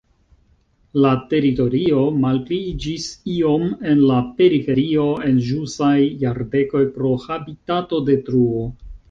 La 1.01 1.09
teritorio 1.33 1.99
malpliiĝis 2.23 3.05
iom 3.33 3.67
en 3.91 4.01
la 4.13 4.17
periferio 4.41 5.05
en 5.29 5.39
ĵusaj 5.51 5.93
jardekoj 6.25 6.83
pro 6.99 7.15
habitatodetruo. 7.29 8.67